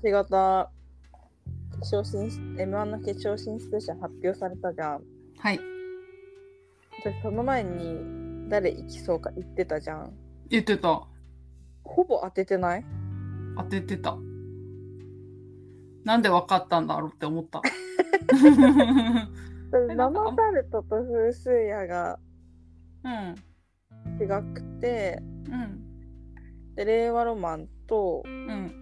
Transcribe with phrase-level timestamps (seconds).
[0.00, 0.70] 私方
[1.80, 5.02] 決勝進出 M1 の決勝進出者発表されたじゃん
[5.38, 5.60] はい。
[7.00, 10.12] 私その前に誰行きそうか言ってたじゃん
[10.48, 11.06] 言ってた。
[11.84, 12.84] ほぼ当ててない？
[13.56, 14.16] 当ててた。
[16.04, 17.60] なんで分かったんだろうって思った。
[19.70, 22.18] 生タルトと風水屋が
[23.04, 23.34] うん。
[24.22, 25.22] 違くてう
[25.56, 26.74] ん。
[26.74, 28.77] で令和ロマンとうん。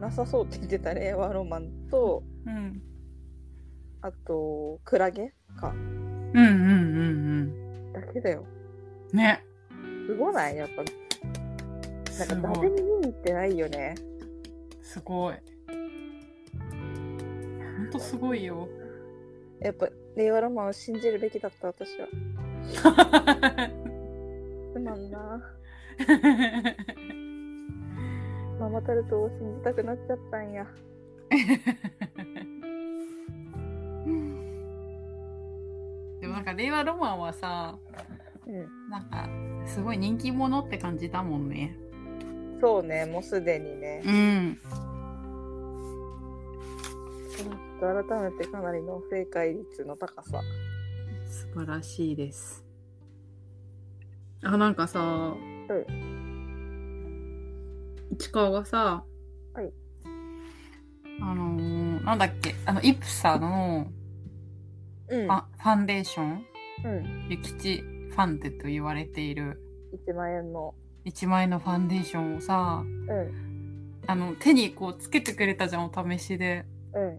[0.00, 2.80] なさそうって言ってた令和ロマンとうん。
[4.02, 6.46] あとクラゲかうんうんう
[7.90, 8.44] んだけだよ
[9.12, 9.18] うん。
[9.18, 9.44] ね。
[10.06, 10.56] すごない？
[10.56, 10.82] やっぱ
[12.26, 12.42] なん。
[12.42, 13.94] か誰に見に行ってないよね
[14.82, 15.34] すごい。
[17.76, 18.68] ほんとすごいよ。
[19.60, 22.08] やっぱ令和ロマンを信じるべきだった私は
[24.72, 25.40] すまんな
[28.60, 30.66] ママタルトを信じたくなっちゃったんや
[36.20, 37.78] でもなんか令和ロマンはさ、
[38.46, 39.26] うんなんか
[39.66, 41.74] すごい人気者って感じだもんね。
[42.60, 44.58] そうねもうすでにねうん。
[47.80, 50.42] 改めてかなりの正解率の高さ
[51.26, 52.62] 素晴らしいです。
[54.42, 55.02] あ、なんかさ、う
[55.72, 56.29] ん
[58.20, 59.02] 市川がさ、
[59.54, 59.72] はい。
[61.22, 63.86] あのーなんだっけ、あの、イプサの
[65.08, 65.26] うん。
[65.26, 66.44] ファ,、ファンデーション、
[66.84, 67.26] うん。
[67.30, 69.58] ゆきちファンデと言われている。
[70.06, 70.74] 1万円の。
[71.06, 74.00] 1万円のファンデーションをさ、うん。
[74.06, 76.66] あの、手にこうつけてくれたじゃん、お試しで。
[76.94, 77.18] うん。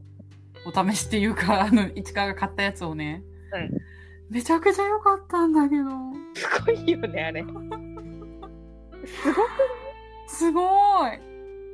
[0.65, 3.23] お試しっていうか、 あの、市川が買ったやつをね。
[3.53, 4.33] うん。
[4.35, 5.89] めちゃくちゃ良かったんだけど。
[6.35, 7.41] すごいよねあれ。
[7.43, 7.47] す
[9.33, 9.80] ごく
[10.31, 10.61] すご
[11.07, 11.19] い。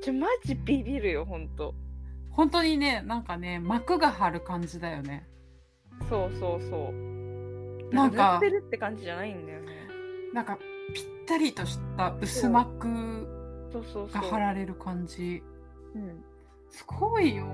[0.01, 1.75] ちょマジビビるよほんと。
[2.31, 5.27] 本当にね、なんかね、膜が張る感じだよね。
[6.09, 7.93] そうそうそう。
[7.93, 9.87] なんか塗ってるって感じじゃないんだよね。
[10.33, 10.57] なんか、
[10.93, 13.27] ぴったりとした薄膜
[14.11, 15.43] が貼られる感じ。
[15.95, 16.23] うん。
[16.69, 17.45] すごいよ。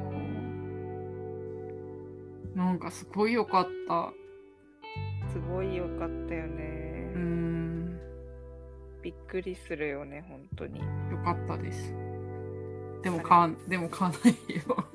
[2.56, 4.14] なんかすごい良かった。
[5.32, 7.12] すごいよかったよね。
[7.16, 7.53] うーん、
[9.04, 10.82] びっくりするよね本当に。
[11.12, 11.94] 良かったです。
[13.04, 14.86] でも買わん、でも買わないよ。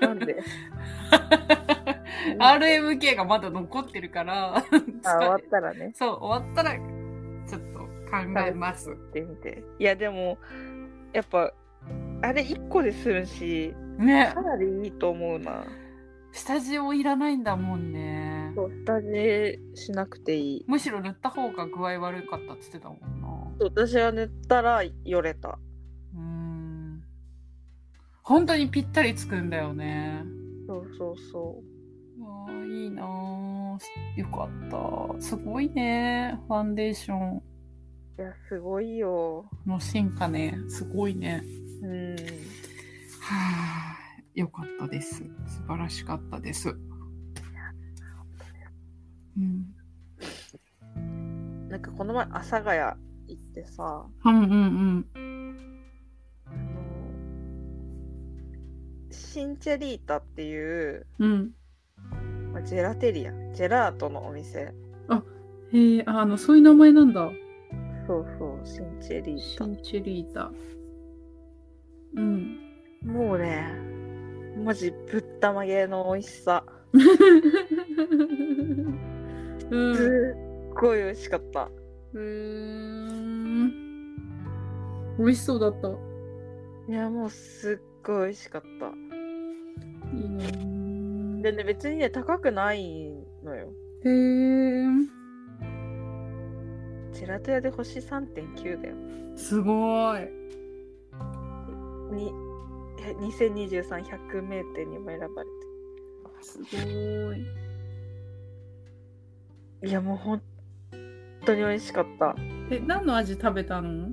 [0.00, 0.42] なんで？
[2.38, 5.92] RMK がまだ残ってるから、 あ終わったらね。
[5.94, 7.78] そう、終わったら、ちょっと
[8.10, 8.90] 考えます。
[8.90, 9.62] ってみて。
[9.78, 10.36] いやでも
[11.12, 11.52] やっぱ
[12.22, 14.32] あれ1個で済むしね。
[14.34, 15.64] か、なりいいと思うな。
[16.32, 18.52] 下地をいらないんだもんね。
[18.54, 20.64] そう下地しなくていい。
[20.66, 22.98] むしろ塗った方が具合悪かったって言ってたもん
[23.60, 25.58] 私は塗ったらよれた
[26.14, 27.02] うーん。
[28.22, 30.22] 本当にぴったりつくんだよね。
[30.66, 31.62] そうそうそ
[32.20, 33.78] わあ、いいなあ
[34.16, 35.22] よかった。
[35.22, 36.38] すごいね。
[36.46, 37.42] ファンデーションう
[38.18, 40.58] いやすごいよの進化ね。
[40.68, 41.42] すごいね。
[41.82, 42.16] うん
[43.20, 43.98] はあ、
[44.34, 45.16] よかったです。
[45.16, 45.24] 素
[45.66, 46.76] 晴らしかったです。
[49.36, 49.66] うん。
[51.68, 55.06] なんかこの前阿佐ヶ谷行ってさうんうんうん。
[56.46, 56.56] あの
[59.10, 61.54] シンチェリータっていう、うん。
[62.52, 64.74] まあ、ジェラテリアジェラートのお店
[65.70, 67.30] へえ、あの、そういう名前なんだ。
[68.06, 70.50] そうそうシンチェリータシンチェリータ。
[72.14, 72.58] うん。
[73.04, 73.70] もうね
[74.64, 76.64] マジぶったまげの美味しさ
[79.70, 79.94] うん。
[79.94, 80.34] す
[80.70, 81.70] っごい美味しかった
[82.14, 83.07] うーん。
[85.18, 85.88] 美味しそうだった。
[86.90, 88.86] いやもうすっごい美味しかった
[90.16, 93.10] いいなぁでね別にね高くない
[93.44, 93.72] のよ
[94.04, 94.84] へえ。
[97.12, 98.94] ジェラト屋で星3.9だよ
[99.36, 100.20] すごい。
[102.14, 102.32] に
[103.00, 105.48] え2023-100名店にも選ばれ
[106.40, 106.64] すご
[107.34, 107.44] い。
[109.82, 110.40] ていやもう本
[111.44, 112.34] 当に美味しかった
[112.70, 114.08] え、何の味食べたの？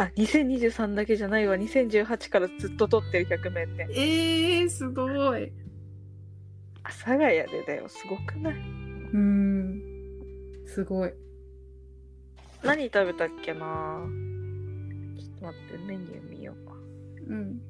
[0.00, 1.56] あ2023だけじゃないわ。
[1.56, 3.86] 2018からずっと取ってる100名店。
[3.92, 5.52] えー、すごい。
[6.82, 7.86] 阿佐ヶ谷でだよ。
[7.86, 8.54] すごくない？
[8.54, 9.82] うん。
[10.64, 11.12] すごい。
[12.62, 14.00] 何食べたっけな？
[15.18, 16.72] ちょっと待ってメニュー見ようか。
[17.28, 17.60] うん。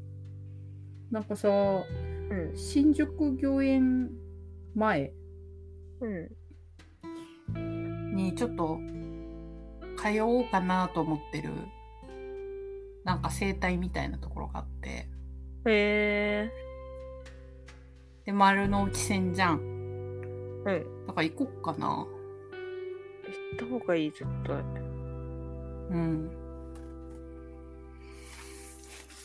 [1.11, 2.57] なんかさ、うん。
[2.57, 4.09] 新宿御苑
[4.77, 5.13] 前
[6.01, 6.09] う
[7.59, 8.15] ん。
[8.15, 8.79] にちょっと
[9.97, 11.51] 通おうかなと思ってる
[13.05, 15.09] なんか整体みたいなところがあってへ
[15.67, 16.71] え
[18.25, 19.61] で、丸の内線じゃん。
[19.61, 20.65] うん
[21.07, 21.89] だから行こっかな。
[21.89, 22.07] 行
[23.57, 26.31] った方がいい絶対うん。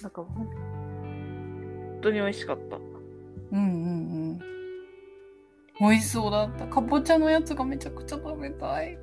[0.01, 2.83] なんかほん本当に美味しかったうん
[3.51, 3.59] うんう
[4.33, 4.39] ん。
[5.79, 6.67] 美味しそうだった。
[6.67, 8.97] かぼちゃのやつがめちゃくちゃ食べたい。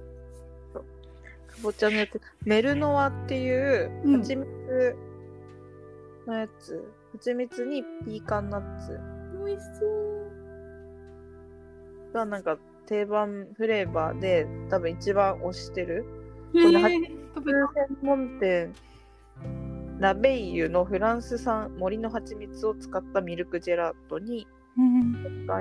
[1.53, 4.21] かぼちゃのやつメルノワっていううん。
[4.21, 4.97] 蜂蜜
[6.27, 8.99] のやつ、蜂蜜にピーカンナッツ。
[9.45, 10.03] 美味しそう。
[12.13, 16.05] がなんか定番フレーバーで多分一番推してる。
[16.55, 16.99] へこれはえ
[17.35, 17.59] 食べた。
[17.75, 18.75] 専門店。
[19.99, 24.49] ラベイユのフランス産森の蜂蜜を使ったミルクジェラートに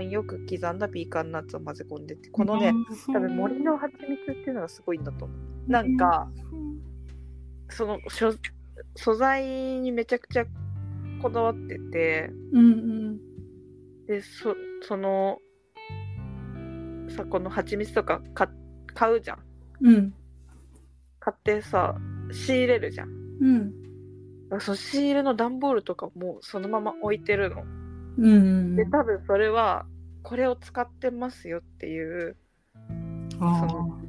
[0.09, 2.73] よく刻んだピーカンナッツを混ぜ込んでてこのね、
[3.13, 5.33] 多分森の蜂蜜っていうのがすごいんだと思
[5.67, 5.71] う。
[5.71, 6.29] なんか、
[7.69, 8.33] そのしょ
[8.95, 10.45] 素材にめちゃくちゃ
[11.21, 13.19] こだわっててうんうん。
[14.07, 15.37] でそその
[17.09, 18.49] さこの蜂蜜とかか
[18.93, 19.39] 買うじゃん。
[19.81, 20.13] うん。
[21.19, 21.95] 買ってさ
[22.31, 23.09] 仕入れるじゃん。
[24.49, 24.59] うん。
[24.59, 27.63] その仕入れの段ボールとかもそのまま置いてるの
[28.21, 28.75] うんうん。
[28.75, 29.85] で多分それは
[30.23, 32.35] これを使ってますよっていう
[33.39, 33.99] あその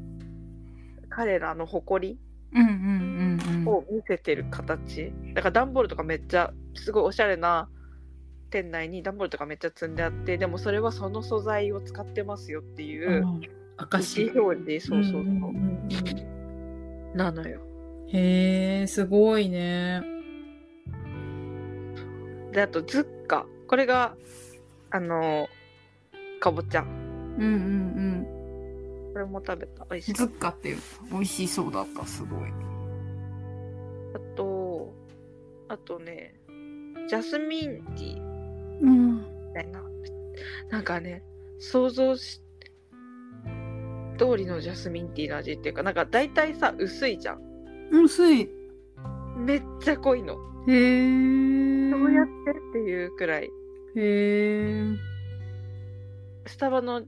[1.08, 2.72] 彼らの誇りーうんうん
[3.48, 3.68] うんうん。
[3.68, 5.12] を見せてる形。
[5.34, 7.68] だから段ボールとかめっちゃすごいおしゃれな
[8.50, 13.24] 店内に段ボールとかめっちゃ積んであってでもそれはその素材を使ってますよっていう
[13.78, 14.86] 証表示。
[14.86, 17.60] そうそうそう、んんうんなのよ。
[18.08, 20.02] へえ、すごいね。
[22.52, 24.14] であとズッカこれが
[24.90, 25.48] あの
[26.40, 28.26] かぼちゃうんうん
[29.14, 30.14] これも食べた美味うん。
[30.14, 30.78] しかっズッカっていう
[31.10, 32.50] 美味しそうだった、すごい。
[34.12, 34.94] たあと
[35.70, 36.34] あとね
[37.08, 38.20] ジャスミンティー
[38.82, 39.16] うん。
[39.16, 39.24] み
[39.54, 39.80] たいな
[40.68, 41.22] なんかね
[41.58, 42.42] 想像し
[44.18, 47.40] 通りのジャスミンティーの味っていうかなんか大体さ薄いじゃん
[47.90, 48.50] 薄い。
[49.38, 50.34] めっちゃ濃いの
[50.68, 51.90] へえ。
[51.90, 53.50] どうやってっていうくらい
[53.96, 54.96] へえ。
[56.46, 57.02] スタバの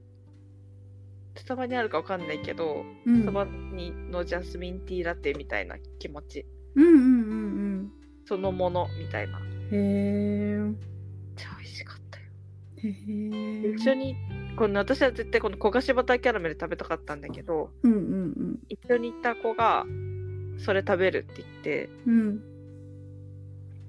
[1.35, 6.45] スタバにあるかわかんないけど、うんスタバにのジャスミンティーラテみたいな気持ち
[6.75, 6.97] うんうんう
[7.81, 7.91] ん
[8.25, 10.71] そのものみたいなめっうん。
[10.71, 10.75] へ
[11.35, 12.25] ちゃ美味しかったよ
[12.83, 12.87] え。
[12.87, 13.73] へえ。
[13.75, 14.15] 一緒に
[14.55, 19.85] この私は絶対この焦がしバターキャラメル食べたかったんだけどうんうん一緒に行った子が
[20.57, 22.54] それ食べるって言ってうん。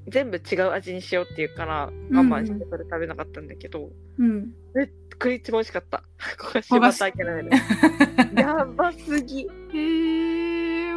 [0.06, 0.12] うん。
[0.12, 4.52] 全部違う味にしようって言うからうん我慢してそれ食べなかったんだけど、うん。
[5.18, 6.02] クリッチも美味しかった
[6.38, 10.92] 焦がしバターキャラメルやばすぎへえ。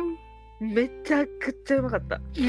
[0.59, 2.39] めちゃくちゃうまかったへえ。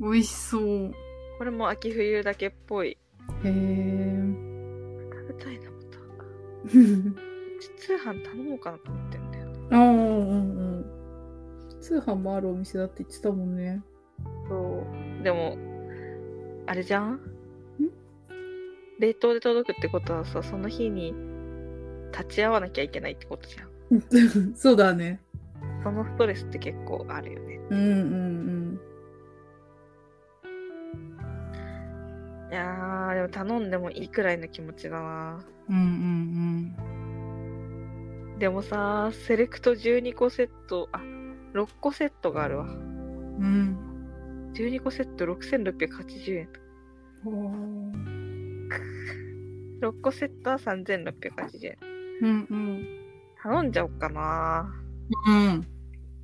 [0.00, 0.94] 美味しそう。
[1.38, 2.96] これも秋冬だけっぽいへ
[3.44, 4.14] え。
[5.10, 5.98] 食べたいなまた
[7.76, 10.86] 通販頼もうかなと思ってんだよねああ、うんうん。
[11.80, 13.82] 通販もあるお店だって言ってたもんね。
[14.48, 14.84] そ
[15.20, 15.22] う。
[15.22, 15.56] でも
[16.66, 17.20] あれじゃん？
[19.00, 21.14] 冷凍で届くってことはさその日に
[22.12, 24.54] 立ち会わなきゃいけないってことじゃん。
[24.54, 25.20] そうだね。
[25.82, 27.60] そのストレスって結構あるよね。
[27.70, 28.80] うんうん
[32.50, 35.44] いやーでも頼んでもいいくらいの気持ちだな。
[35.68, 35.76] うん。
[35.76, 36.74] うん
[38.32, 38.38] うん。
[38.38, 40.98] でもさセレクト12個セットあ
[41.54, 42.64] 6個セットがあるわ。
[42.66, 43.76] うん。
[44.58, 44.66] うん。
[44.66, 46.48] 12個セット6680円
[47.26, 48.68] おー
[49.80, 51.76] 6個セットは3680円
[52.22, 52.86] うんうん。
[53.42, 54.72] 頼んじゃおっかな
[55.26, 55.66] うん。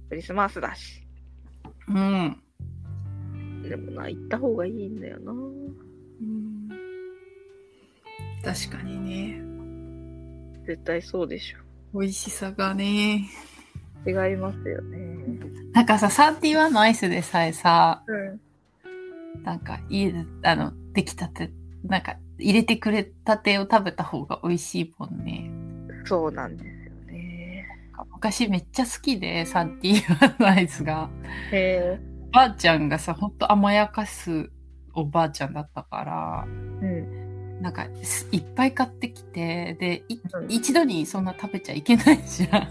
[0.08, 1.06] クリスマスだし
[1.88, 2.42] うん。
[3.68, 6.68] でもな行った方がいいんだよなうん
[8.42, 9.42] 確かにね。
[10.66, 11.58] 絶対そうでしょ
[11.98, 13.28] 美味しさがね。
[14.06, 15.19] 違いますよね
[15.72, 18.16] なんかさ、31のアイスでさえさ、う
[19.38, 19.42] ん。
[19.44, 21.50] なんか家で、あの、できたて、
[21.84, 25.50] なんか入れてくれたてを食べた方が美味しいもんね。
[26.04, 27.66] そうなんですよね。
[28.12, 31.08] 昔めっちゃ好きで、31のアイスが。
[31.52, 32.00] へえ。
[32.30, 34.50] おばあちゃんがさ、ほんと甘やかす
[34.94, 37.60] おばあちゃんだったから、うん。
[37.60, 40.50] なんかすいっぱい買ってきて、で、いうん。
[40.50, 42.68] 一度にそんな食べちゃいけないじゃん。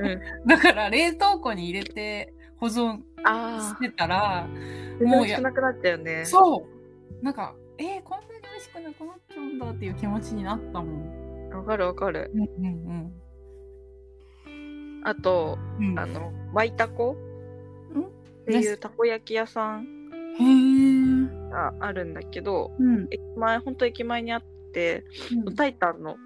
[0.46, 4.46] だから冷凍庫に入れて保存あしてたら、あ
[5.00, 6.24] もう少なくなっちゃうね。
[6.24, 6.66] そ
[7.20, 7.24] う。
[7.24, 11.48] なんか、えー、こんなに美味しくなくなっちゃうんだっていう気持ちになったもん。
[11.50, 12.30] わかるわかる。
[12.34, 13.12] うんうん
[15.04, 15.90] あとうん。
[15.90, 17.12] うん、あのワイタコ？
[17.12, 17.16] っ
[18.46, 19.86] ていうたこ焼き屋さん。
[21.50, 23.06] があるんだけどうん。
[23.10, 25.04] 駅前本当駅前にあって
[25.46, 25.54] うん。
[25.54, 26.16] タイタンの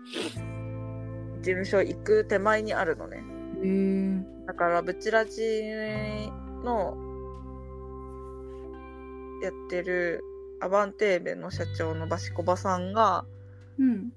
[1.41, 3.23] 事務所行く手前にあるのね。
[3.63, 5.41] へーだからブチラジ
[6.65, 6.97] の
[9.43, 10.23] やってる
[10.61, 13.25] アバンテーベの社長のバシコバさんが
[13.79, 14.13] うん。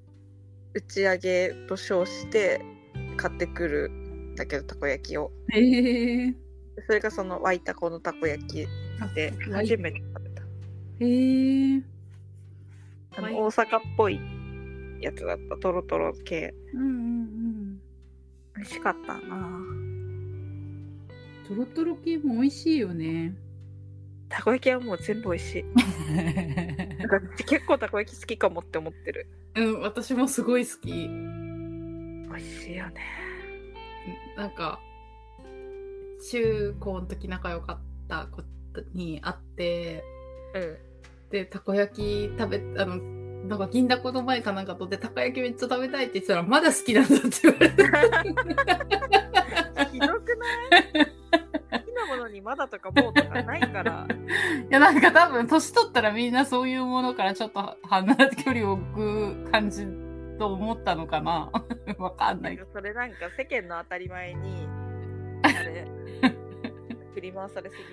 [0.73, 2.59] 打ち上げと称して
[3.15, 6.35] 買ってくるんだけどたこ焼きをへえ。
[6.85, 8.67] それがその湧いたこのたこ焼き
[9.15, 10.41] で初めて食べた
[10.99, 11.81] へえ。
[13.17, 14.19] 湧いあの大阪っぽい
[15.01, 17.81] やつだったトロトロ系うんうんうん。
[18.57, 19.84] 美味しかったな
[21.47, 23.35] トロトロ系も美味しいよね。
[24.29, 25.63] たこ焼きはもう全部美味しい
[26.97, 30.89] なんか結構たこ焼き好きかもって思ってるうん、私もすごい好き。
[30.91, 31.07] 美
[32.35, 32.95] 味しいよね
[34.35, 34.79] なんか、
[36.31, 38.41] 中高の時仲良かった子
[38.93, 40.03] に会って、
[40.55, 40.75] うん
[41.29, 42.97] で、たこ焼き食べ、あの、
[43.47, 47.83] なんか銀だこの前かなんかとで、たこ焼きめっちゃ食べたいって言ってたら、まだ好きなんだって言われて。
[49.93, 51.14] ひどくない？
[52.25, 54.07] のにまだとかもうとかないから。
[54.09, 54.13] い
[54.69, 59.87] や、なんか多分、年取ったらみんなそういうものからちょっと離れ距離を置く感じ
[60.37, 61.51] と思ったのかな。
[61.97, 62.59] わかんない。
[62.73, 64.67] それなんか世間の当たり前に
[65.43, 65.87] あれ
[67.13, 67.83] 振り回されすぎ。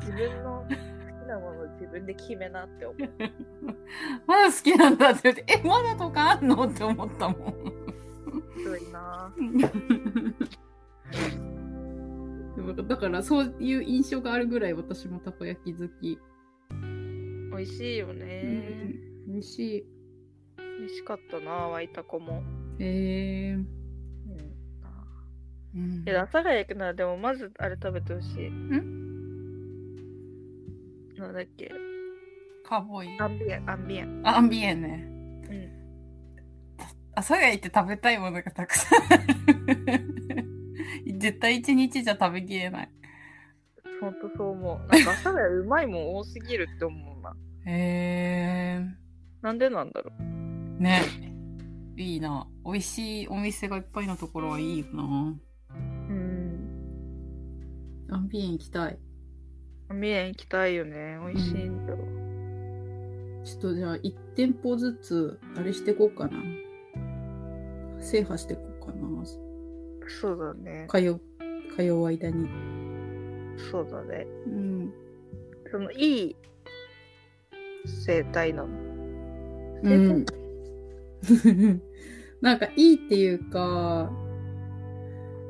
[0.00, 0.74] 自分の好
[1.24, 3.08] きなものを自分で決めなって思う。
[4.26, 7.54] まだ好きなんだって言って、え、まだとかあんのって思ったもん。
[8.56, 9.32] ひどいな
[12.60, 16.18] だからそういう印象があるぐらい私もたこ焼き好き。
[16.70, 18.94] 美味しいよね、
[19.26, 19.84] 美味しい。
[20.56, 22.42] 美味しかったな湧いた子も、
[22.78, 23.54] へえ。
[23.54, 23.66] うん、
[25.74, 28.50] うんえ阿佐ヶ谷行くならでもまずあれ食べてほしい
[31.20, 31.70] なんだっけ？
[32.64, 33.20] カーボーイ。
[33.20, 35.06] アンビエンアンビエンあアンビエンね。
[35.50, 35.70] うん
[37.12, 39.16] 阿佐ヶ谷行って食べたいものがたくさんあ
[39.98, 40.09] る。
[41.20, 42.90] 絶対一日じゃ食べきれない。
[44.00, 47.36] ほんとそう思うなんか阿佐ヶ谷うまいもん多すぎるって思うな
[47.66, 48.86] へえ。
[49.42, 51.02] なんでなんだろうね。
[51.96, 52.48] いいな。
[52.64, 55.02] 美味しいお店がいっぱいのところはいいよな。
[55.02, 56.60] うん
[58.10, 58.98] アンビエン行きたい。
[59.90, 61.98] アンビエン行きたいよね美味しいんだろ
[63.44, 66.38] ちょっとじゃあ1店舗ずつあれしてこうかな。
[68.00, 69.00] 制覇してこうかな。
[70.20, 71.20] そうだね通う、
[71.76, 72.48] 通う間に。
[73.70, 74.92] そうだねうん。
[75.70, 76.36] そのいい
[78.04, 78.68] 生態なの
[79.82, 80.24] うん。
[82.40, 84.10] なんかいいっていうか、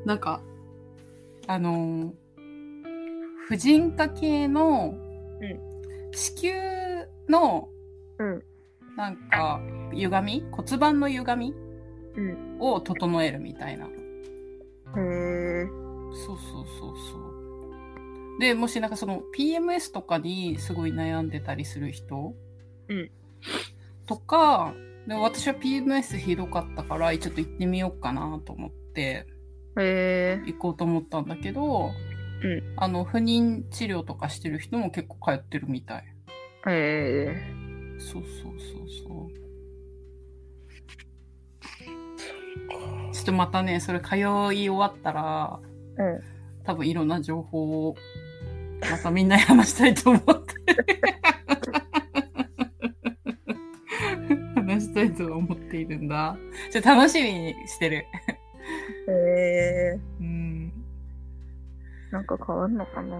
[0.04, 0.42] なんか、
[1.46, 2.12] あの、
[3.46, 4.94] 婦人科系の
[5.40, 5.60] うん
[6.12, 7.68] 子宮の、
[8.18, 8.42] うん
[8.96, 9.60] なんか、
[9.92, 10.44] 歪み？
[10.50, 11.54] 骨盤の歪み？
[12.16, 13.88] うんを整えるみたいな。
[14.96, 15.68] へえ
[16.12, 18.38] そうそうそうそう。
[18.40, 22.34] で、もしなんかその PMS とかにすごい悩んでたりする人、
[22.88, 23.10] うん
[24.06, 24.74] とか、
[25.06, 29.26] で私は PMS ひどかったから、ちょっと行ってみようかなと思って
[29.76, 31.90] 行こうと思ったんだけど、
[32.42, 36.04] うんあの、不妊治療とかしてる人も結構通ってるみたい。
[36.66, 39.49] へえそうそうそうそう。
[43.20, 45.60] ちょっとまたね、それ通い終わったら、
[45.98, 46.20] うん
[46.64, 47.96] 多分いろんな情報を
[48.90, 50.54] またみんなに話したいと思って。
[54.56, 56.36] 話したいとは思っているんだ。
[56.70, 57.96] ちょっと楽しみにしてる。
[57.96, 59.12] へ
[59.96, 60.72] えうん。
[62.10, 63.18] なんか変わんのかな？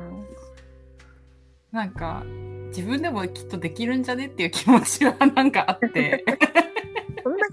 [1.73, 2.23] なんか、
[2.69, 4.27] 自分でもきっとできるんじゃね？
[4.29, 6.25] っていう気持ちはなんかあって。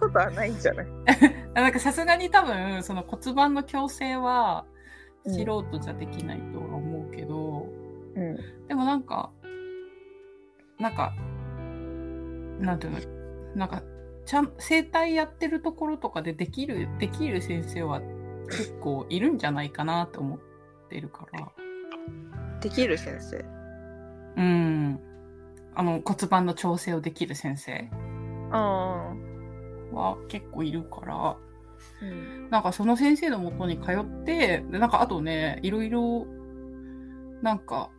[0.07, 0.87] ことはないんじゃない？
[1.53, 4.65] なんかさすがに多分、その骨盤の矯正は
[5.25, 7.67] うん素人じゃできないとは思うけど、
[8.15, 8.37] うん。
[8.67, 9.31] でもなんか、
[10.79, 11.13] なんか、
[12.59, 12.99] なんていうの、
[13.55, 13.81] なんか、
[14.25, 18.01] ちゃん、整体やってるところとかでできる、できる先生は
[18.49, 20.39] 結構いるんじゃないかなと思っ
[20.89, 21.51] てるから。
[22.61, 23.45] できる先生？
[24.37, 24.99] うん。
[25.75, 27.89] あの、骨盤の調整をできる先生。
[28.51, 29.13] ああ
[29.91, 31.37] は結構いるから、
[32.01, 32.49] うん。
[32.49, 36.25] なんかその先生のもとに通って、でなんかあとね、いろいろ、
[37.41, 37.89] なんか、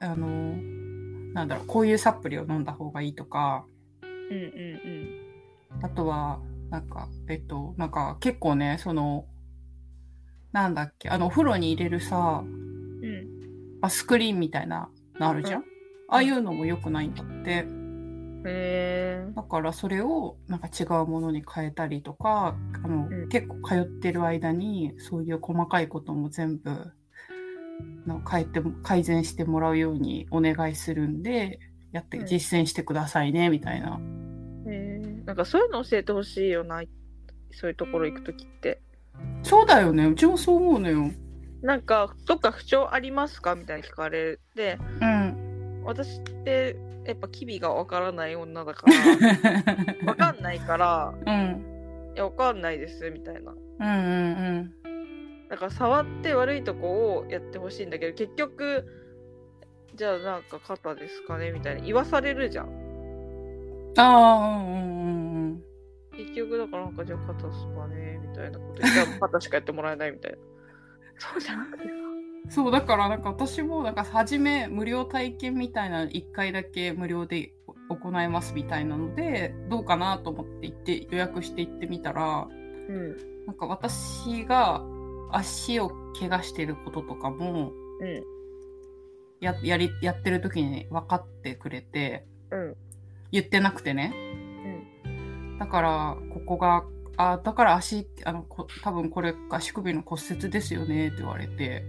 [0.00, 0.56] あの、
[1.32, 3.66] なんだろう、こういうサプリを飲んだ方がいいとか、
[4.02, 5.20] うんうん
[5.82, 9.26] あとは、なんか、えっと、なんか結構ね、その、
[10.52, 13.04] なんだっけ、あの、お風呂に入れるさ、うん。
[13.04, 13.34] うん
[13.84, 14.88] バスクリーンみたいな
[15.20, 15.60] のあるじゃん、
[16.08, 17.66] ああいうのも良くないんだって。
[18.46, 23.28] へえだからそれをなんか違うものに変えたりとかあの、うん。
[23.28, 26.70] 結構通ってる間にそういう細かいことも全部
[28.06, 31.58] の変えて改善してもらうようにお願いするんで
[31.92, 32.26] やってうん。
[32.26, 33.98] 実践してくださいねみたいな。
[34.66, 36.82] へえなんかそういうの教えてほしいよな
[37.52, 38.80] そういうところ行く時って。
[39.42, 40.06] そうだよね。
[40.06, 41.10] うちもそう思うのよ。
[41.62, 43.54] なんかどっか不調ありますか？
[43.54, 44.78] みたいに聞かれて。
[45.00, 45.43] うん。
[45.84, 46.76] 私って
[47.06, 51.64] やっぱ機微がわからない女だから わかんないからうん。
[52.14, 53.52] いやわかんないですみたいな。
[53.52, 53.90] うんう
[54.60, 54.74] ん
[55.48, 58.84] だから触って悪いとこをやってほしいんだけど結局
[59.94, 62.68] じゃあなんか肩ですかねみたいに言わされるじゃん。
[62.68, 63.92] うん。
[63.96, 65.62] ああうんうんうん。
[66.16, 70.38] 結局だからなんかじゃあ肩ですかねみたいなこと言ったら 肩しかやってもらえないみたいな。
[71.18, 71.84] そうじゃなくて。
[72.50, 77.52] そうだからなんか私もなんか初め無料体験みたいな1回だけ無料で
[77.88, 82.46] 行いますみたいなのでどうかなと思って行って予約して行ってみたら
[82.88, 83.16] うん。
[83.46, 84.82] なんか私が
[85.32, 88.22] 足を怪我してることとかもうん。
[89.40, 92.76] ややりやってる時に分かってくれてうん。
[93.32, 94.14] 言ってなくてね、
[95.58, 96.84] だからここが
[97.16, 101.84] あだから足あのこ多分これ足首の骨折ですよねって言われて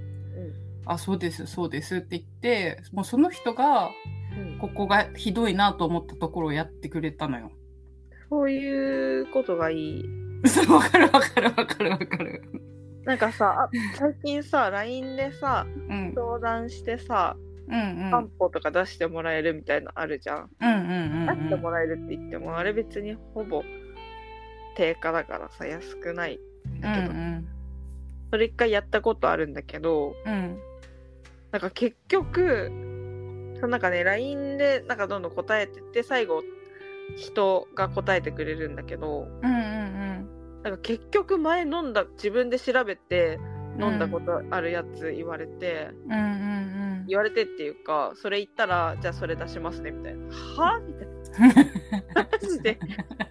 [0.86, 3.92] あそうですそうですって言ってもうその人が
[4.38, 4.58] うん。
[4.58, 7.52] ここがひどいなと思ったところをやってくれたのよ。
[8.30, 10.04] そういうことがいい。
[10.70, 12.42] わかるわかるわかるわかる。
[13.04, 16.14] なんかさあ最近さ LINE でさうん。
[16.14, 17.36] 相談してさ
[17.68, 18.12] うんうん。
[18.12, 23.64] 担保とか出してもらえるみたいなのあるじゃん、うんうんうん出してもらえるって言ってもあれ別にほぼ
[24.76, 27.48] 定価だからさ安くないんだけど、うん。
[28.30, 30.58] それ一回やったことあるんだけどうん
[31.56, 32.70] なんか結局
[33.62, 36.44] なんかね LINE でなんかどんどん答えてって最後
[37.16, 40.62] 人が答えてくれるんだけどうんうん。
[40.64, 43.40] なんか結局前飲んだ自分で調べて
[43.80, 46.24] 飲んだことあるやつ言われて、うんうんう
[47.04, 47.06] ん。
[47.08, 50.36] 言われてっていうかそれ言ったらじゃあそれ出しますねみたいな。
[50.36, 50.82] は？
[50.82, 52.28] みたいな。
[52.34, 52.78] マジで？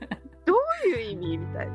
[0.47, 0.55] ど
[0.87, 1.37] ういう意味？
[1.37, 1.75] みたいな。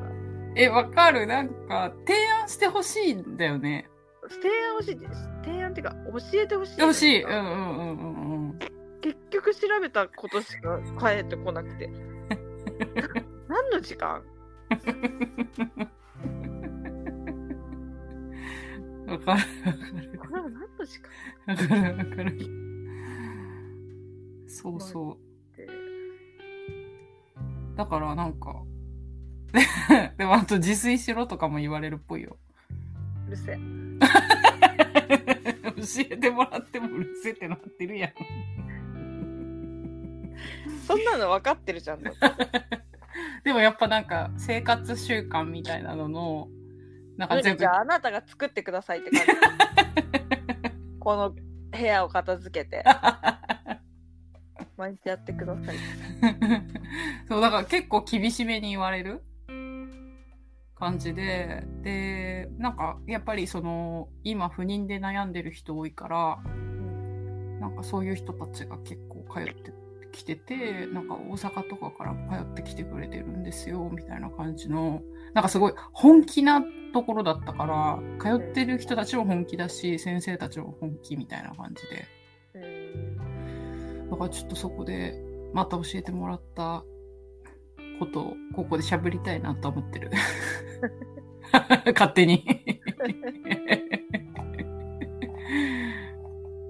[0.55, 1.27] えわかる？
[1.27, 3.87] なんか提案してほしいんだよね。
[4.35, 5.95] 提案欲しいです提案っていうか
[6.31, 7.23] 教えてほしい欲しい。
[7.23, 8.59] うんうんうんうんうん。
[9.01, 11.89] 結局調べたことしか返ってこなくて
[13.47, 14.21] 何の時間？
[19.07, 19.41] わかる
[20.19, 21.11] これは何の時間？
[21.47, 22.37] わかるわかる。
[24.47, 25.17] そうそう。
[27.77, 28.61] だからなんか
[30.17, 32.37] でもあと自炊しろとかも言われるっぽいよ。
[33.29, 33.55] うるせえ。
[35.77, 38.11] 教えてもらってもうるせえってなってるやん。
[40.87, 42.01] そんなの分かってるじゃん。
[43.43, 46.47] でもやっぱなんか生活習慣みたいなのの
[47.17, 49.31] なんか全部じゃああなたが作ってくださいって感じ。
[50.99, 52.83] この部屋を片付けて。
[54.77, 55.75] 毎日やってください。
[57.27, 59.21] そうだから結構厳しめに言われる？
[60.79, 66.39] 感じででなんかやっぱりその今不妊で悩んでる人多いから
[67.59, 69.73] なんかそういう人たちが結構通って
[70.11, 75.01] きててなんか大阪とかから通ってきてくれてるんですよみたいな感じの
[75.33, 76.61] なんかすごい本気な
[76.93, 82.07] ところだったから通ってる人たちも本気だし先生たちも本気みたいな感じで。
[82.55, 84.09] うん。
[84.09, 85.21] だからちょっとそこで
[85.53, 86.83] また教えてもらった
[87.99, 90.11] ことをここで喋りたいなと思ってる。
[91.93, 92.45] 勝手に、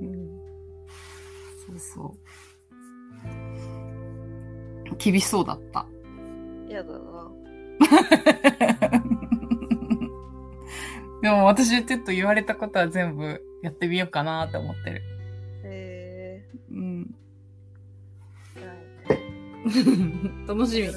[0.01, 0.39] うん、
[1.67, 2.15] そうそ
[4.91, 4.95] う。
[4.97, 5.85] 厳しそうだった。
[6.67, 7.31] やだな。
[11.21, 15.01] でも私ちょっと言われたことは全部やってみようかなと思ってる。
[15.63, 17.15] えうん。
[19.65, 20.87] ー、 楽しみ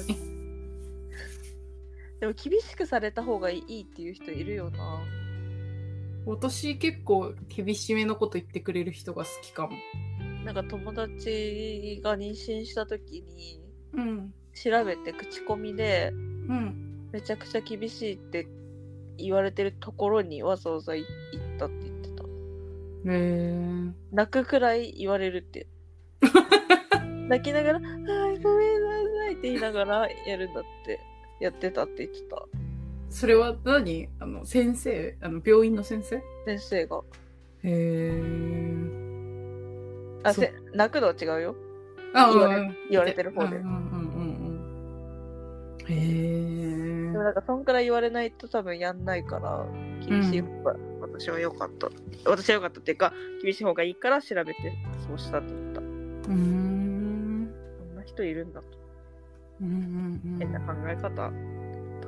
[2.23, 5.01] でも厳しくされた方がいいっていう人いるよな。
[6.25, 9.73] 私結構厳しめのこと言ってくれる人が好きかも。
[10.45, 13.59] なんか友達が妊娠した時に
[13.91, 14.33] うん。
[14.53, 16.15] 調べて口コミでう
[16.53, 17.09] ん。
[17.11, 18.47] めちゃくちゃ厳しいって
[19.17, 21.09] 言われてるところにわざわざ行っ
[21.59, 22.23] たって言ってた。
[22.23, 22.27] へ
[23.05, 23.93] え。
[24.13, 25.67] 泣くくらい言われるって。
[27.27, 28.91] 泣きながら「はいごめんな
[29.25, 31.01] さい」って言いながらやるんだって
[31.39, 32.45] やってたって言ってた。
[33.09, 34.09] それは何？
[34.19, 35.15] あの先生？
[35.21, 36.15] あの病院の先生？
[36.15, 37.01] へ先生が。
[37.63, 38.11] え
[40.23, 41.55] そあせ泣くのは違うよ。
[42.13, 42.75] あ言われうん。
[42.89, 43.57] 言われてる方で。
[43.57, 44.57] うんうんうんうん。
[45.79, 45.93] うん。
[45.93, 49.65] へでもなんかそんくらい言われないと多分やんないから
[50.07, 51.89] 厳しい方が私は良かった、
[52.25, 54.55] 私は良かったっていうか厳しい方がいいから調べて
[55.07, 55.81] そうしたと思った。
[55.81, 55.83] え。
[55.83, 57.53] うーん。
[57.77, 58.67] そんな人いるんだと
[59.61, 61.31] うんうんうん変な考え方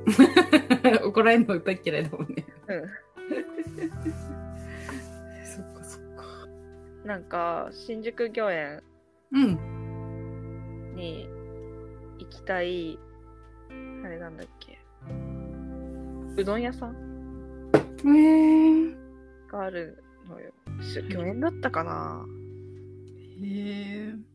[1.08, 2.46] 怒られるの大っ嫌いだもんね。
[2.68, 2.82] うん
[5.44, 6.24] そっかそっか。
[7.06, 8.82] なんか新宿御苑
[9.32, 10.96] うん。
[10.96, 11.28] に
[12.20, 12.98] 行きたい
[14.04, 14.80] あれなんだっけ
[16.38, 16.96] うどん屋さん
[18.06, 18.96] えー。
[19.52, 22.26] があるのよし御苑だったかな
[23.42, 24.12] へえ。
[24.12, 24.35] ちょっと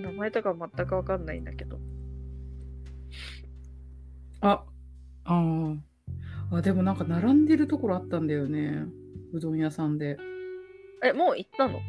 [0.00, 1.78] 名前とか全くわかんないんだけど
[4.40, 4.64] あ、
[5.24, 5.78] あー
[6.52, 6.62] あ。
[6.62, 8.84] でもなんか並んでるところあったんだよね。
[9.32, 10.18] うどん屋さんで。
[11.02, 11.80] えもう行ったの？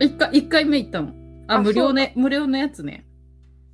[0.00, 1.14] 一回、一回目行ったの。
[1.46, 3.06] あ、あ無料ね、無料のやつね。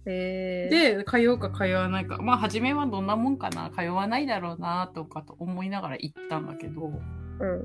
[0.06, 2.18] えー、で、通うか通わないか。
[2.22, 3.70] まあ、初めはどんなもんかな。
[3.70, 7.64] 通わないだろうな、とかと思いながら行ったんだけど、うん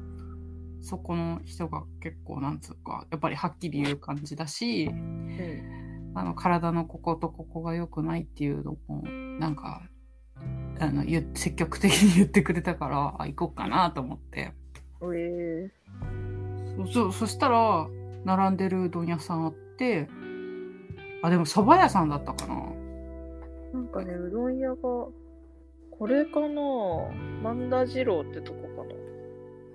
[0.82, 5.85] そこの人が結構、なんつうか、やっぱりはっきり言う感じだし、うん
[6.16, 9.04] あの、体のこことここが良くないっていうのも、
[9.40, 9.84] なんか、
[10.80, 14.54] あの、積極的に 言ってくれたから、あ、行こうかなと思って。
[15.14, 15.72] え
[16.78, 17.88] そうそう、そしたら、
[18.24, 20.08] 並んでるうどん屋さんあって、
[21.22, 22.56] あ、でも蕎麦屋さんだったかな。
[22.56, 26.62] ー、なんかねうどん屋がこれかな
[27.44, 28.94] 万田二郎ってとこかな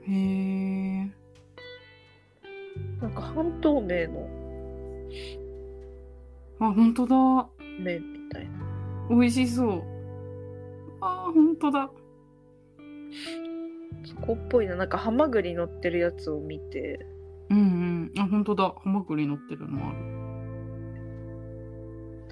[0.07, 1.11] へえ。
[3.00, 4.29] なんか半透明の
[6.61, 7.49] あ、本当だ。
[7.79, 8.51] 麺みたいな
[9.09, 9.83] 美味しそう。
[11.01, 11.90] あー、本当だ。
[14.05, 17.07] そこっぽいななんかハマグリ乗ってるやつを見て
[17.51, 17.61] うんう
[18.18, 18.20] ん。
[18.20, 18.75] あ、本当だ。
[18.83, 19.99] ハマグリ乗ってるのある。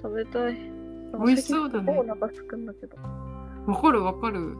[0.01, 0.55] 食べたい
[1.25, 2.95] 美味しそうだねお腹すくんだけど
[3.67, 4.55] わかるわかる。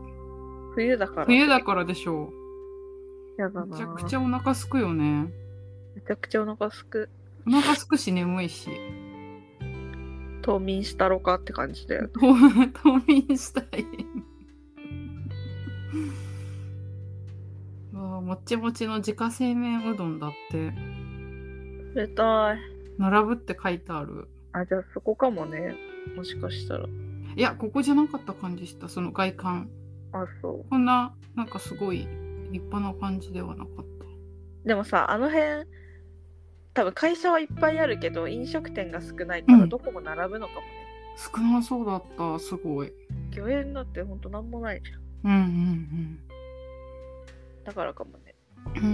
[0.75, 2.31] 冬だから冬だからでしょ
[3.37, 3.41] う。
[3.41, 5.31] やだなめちゃくちゃお腹すくよね。
[5.95, 7.09] めちゃくちゃお腹すく
[7.47, 8.69] お腹すくし眠いし。
[10.49, 12.33] 冬眠したろかって感じだよね冬
[13.05, 13.65] 眠したい。
[17.93, 20.73] うわあもっちもちの自家製麺うどんだって。
[21.89, 22.57] 食べたい
[22.97, 24.27] 並ぶって書いてある。
[24.53, 25.77] あじゃあそこかもね
[26.15, 26.89] もしかしたらい
[27.39, 28.89] や、ここじゃなかった感じした。
[28.89, 29.69] その外観。
[30.13, 32.07] あそこんな、なんかすごい
[32.51, 33.81] 立派な感じではなかった。
[33.81, 33.85] う
[34.65, 35.67] でもさあの辺
[36.79, 40.65] 多分会社はいっぱいあるけど飲食店が少ないからうんどこも並ぶのかもね、
[41.17, 42.93] 少なそうだった、すごい。
[43.37, 46.19] 御苑だってほんとなんもないじゃんうんうん
[47.65, 48.33] だからかもね
[48.77, 48.83] うん。
[48.83, 48.91] うん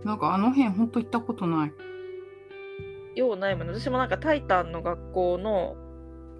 [0.02, 0.04] ん。
[0.04, 1.72] なんかあの辺ほんと行ったことない。
[3.18, 5.74] ようないもんね私もなんかタイタンの学校の。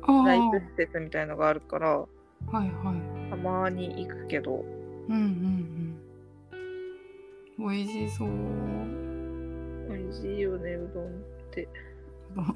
[0.06, 3.30] ライはいブ施設みたいのがあるからはい。
[3.30, 4.58] たまに行くけどう
[5.10, 5.98] んうん
[7.58, 7.68] うん。
[7.70, 8.28] 美味しそう。
[9.96, 11.08] 美味しいよねうどんっ
[11.50, 11.68] て。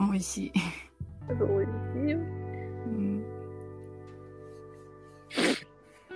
[0.00, 0.52] 美味しい。
[1.30, 2.18] うどん美味しいよ。
[2.18, 3.24] うん、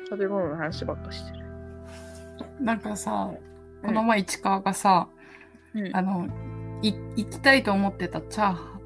[0.09, 1.45] 食べ物の話ばっかしてる。
[2.61, 3.31] なんかさ、
[3.83, 5.09] この前市川がさ、
[5.75, 5.97] うん。
[5.97, 6.29] あの、
[6.83, 8.81] い行きたいと思ってたチャーハン、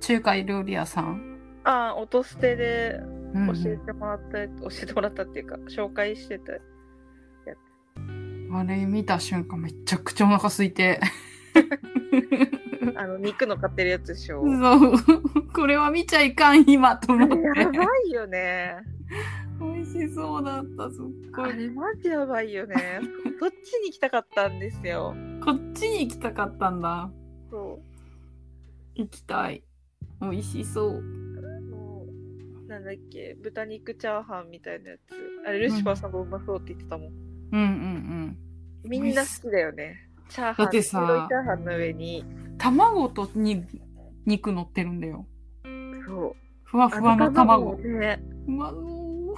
[0.00, 1.38] 中華料理屋さん。
[1.64, 3.00] ああ音捨てで
[3.34, 3.62] うんうん。
[3.62, 6.52] 教えてもらったやつ、教えてもらったっていうか紹介してた
[8.56, 11.00] あれ見た瞬間めちゃくちゃお腹空いて。
[12.96, 15.52] あの肉の買ってるやつでしょそう。
[15.52, 17.34] これは見ちゃいかん今と思って。
[17.58, 18.76] やばいよね
[19.60, 21.56] 美味しそうだった、すっごあい。
[21.56, 22.74] れマジやばいよね
[23.38, 25.14] そっちに行きたかったんですよ
[25.44, 27.10] こっちに行きたかったんだ。
[27.50, 29.62] そう行きたい。
[30.20, 31.02] 美味しそう。
[32.66, 35.00] なんだっけ豚肉チャーハンみたいなやつ
[35.46, 37.12] あれルシファーさんもうまそうって言ってたもん、
[37.52, 38.36] うんうん
[38.84, 42.24] みんな好きだよねチャーハンだってさ白いチャーハンの上に。
[42.26, 42.58] うん。
[42.58, 43.64] 卵とに
[44.26, 45.26] 肉乗ってるんだよ。
[46.06, 46.36] そう。
[46.64, 47.76] ふわふわの卵。
[47.76, 48.20] ね。
[48.48, 48.82] うまそう。
[48.82, 49.34] め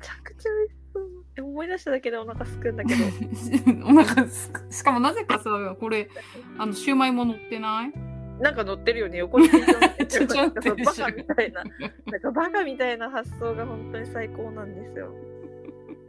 [0.00, 1.04] ちゃくちゃ美味しそう。
[1.36, 3.04] え思い出しただけでお腹すくんだけど。
[3.86, 6.08] お腹すくしかもなぜかさ、これ、
[6.56, 7.92] あの、シューマイも乗ってない？
[8.40, 9.18] なんか乗ってるよね。
[9.18, 9.50] 横に
[10.08, 11.64] ちょちょバカみたいな。
[11.64, 15.12] なんかバカみたいな発想が本当に最高なんですよ。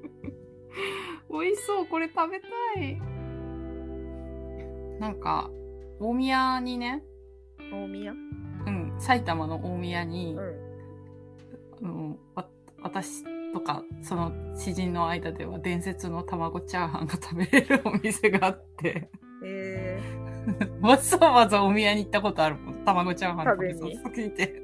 [1.31, 2.47] 美味しそう、これ食べた
[2.81, 3.18] い。
[4.99, 5.49] なんか、
[5.99, 7.03] 大宮にね、
[7.71, 8.11] 大宮？
[8.11, 10.69] うん、埼玉の大宮に、うん
[11.81, 12.45] あのわ
[12.81, 19.09] 私とかその知人の間では伝説の卵チャーハンが食べれるお店があって
[19.45, 20.01] え
[20.81, 22.75] わざわざお宮に行ったことあるもん。
[22.85, 24.61] 卵チャーハン食べそうすぎて。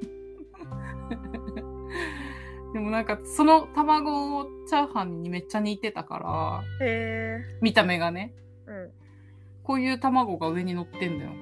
[2.72, 7.58] でもなんか、その卵チャーハンにめっちゃ似てたから、へえ。
[7.60, 8.34] 見た目がね。
[8.66, 8.90] うん。
[9.66, 11.32] こういう卵が上に乗ってんだよ。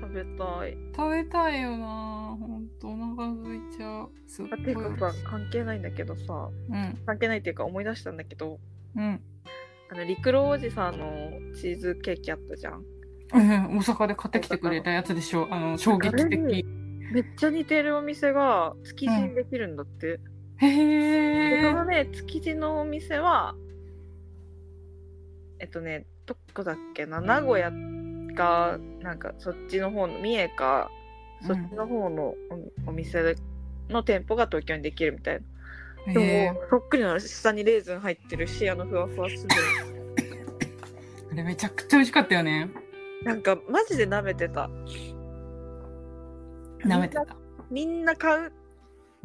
[0.00, 0.76] 食べたい。
[0.96, 2.44] 食べたいよなぁ。
[2.44, 4.10] ほんと、お腹空いちゃう。
[4.26, 6.98] すっごあていうかさ、関係ないんだけどさ、うん。
[7.06, 8.58] 関係ないっていうか思い出したんだけど、
[8.96, 9.20] うん。
[9.88, 12.84] あの、陸路おじさんのチーズケーキあったじゃん。
[13.34, 15.46] うん、大阪で買ってきてくれたやつでしょ。
[15.48, 16.64] あの、衝撃的。
[17.12, 20.18] めっちゃ似てるお店が築地にできるんだって。
[20.56, 21.72] へでそえ。
[21.72, 23.54] のね、築地のお店は、
[25.60, 27.72] えっとね、どこだっけな、名古屋
[28.34, 30.90] か、なんかそっちの方の、三重か、
[31.46, 32.34] そっちの方の
[32.86, 33.36] おお店
[33.88, 35.40] の店舗が東京にできるみたい
[36.06, 36.12] な。
[36.12, 39.48] でも、そっくりなの下にレーズン入ってるし、あのふわふわする。
[41.32, 42.70] あれめちゃくちゃ美味しかったよね。
[43.24, 44.70] なんか、マジで舐めてた。
[46.84, 47.26] 舐めてた。
[47.70, 48.52] みんな買う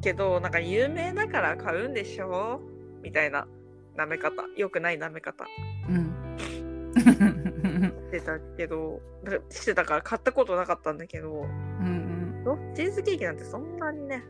[0.01, 2.59] けど、なんか有名だから買うんでしょ？
[3.03, 3.47] みたいな
[3.95, 4.43] 舐め方。
[4.57, 5.45] よくない舐め方
[5.89, 6.20] うん。
[8.11, 9.01] してたけど、
[9.49, 14.23] してたから買ったことなかったんだけど、うんどチーズケーキなんてそんなにね、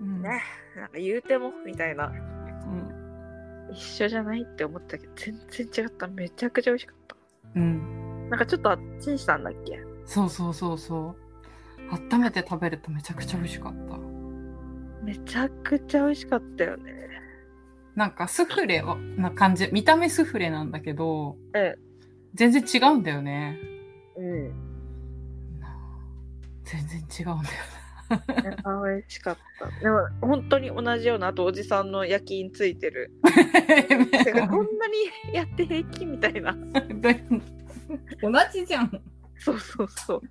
[0.00, 0.22] うん。
[0.22, 0.42] ね、
[0.76, 3.72] なんか言うてもみたいな、うん。
[3.72, 5.38] 一緒じゃないって思ったけど、全
[5.68, 6.06] 然違った。
[6.08, 7.16] めちゃくちゃ美味しかった。
[7.56, 8.28] うん。
[8.30, 9.80] なんかちょっとあっちにしたんだっけ？
[10.04, 11.16] そうそうそうそう。
[12.14, 13.98] 温めて食べるとめちゃくちゃ美味しかった。
[15.04, 17.08] めちゃくちゃ美味しかったよね。
[17.94, 18.82] なんかスフレ
[19.16, 19.68] な感じ。
[19.72, 21.74] 見た目スフレなんだけど、え
[22.34, 23.58] 全然違うんだよね。
[24.16, 24.52] うん。
[26.64, 27.54] 全然違うんだよ。
[28.64, 29.66] あ美味しかった。
[29.80, 33.10] でも本当に同じような、あとおじさんの焼き印ついてる。
[34.24, 36.54] て かこんなにやって平気みたいな。
[38.22, 39.02] 同じじゃん。
[39.38, 40.22] そうそうそ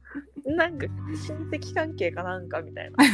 [0.46, 0.56] う。
[0.56, 2.98] なんか親戚関係かなんかみたいな。